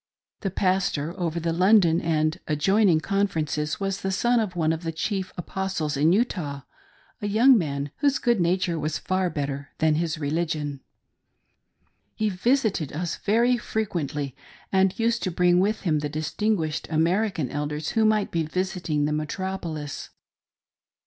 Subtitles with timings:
[0.39, 4.91] The Pastor over the London and adjoining Conferences was the son of one of the
[4.91, 6.61] chief Apos tles in Utah—
[7.21, 10.79] a young man, whose good nature was far better than his religion.
[12.15, 14.35] He visited us very frequently,
[14.71, 19.13] and used to bring with him the distinguished American Elders who might be visiting the
[19.13, 20.09] metropolis.